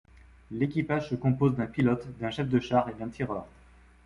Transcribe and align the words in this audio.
L'équipage 0.49 1.09
se 1.09 1.13
compose 1.15 1.53
d'un 1.55 1.67
pilote, 1.67 2.07
d'un 2.17 2.31
chef 2.31 2.49
de 2.49 2.59
char 2.59 2.89
et 2.89 2.95
d'un 2.95 3.09
tireur. 3.09 3.45